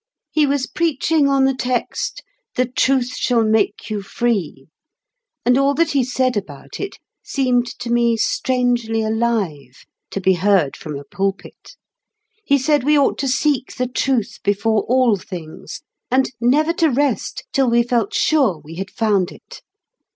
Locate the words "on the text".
1.27-2.23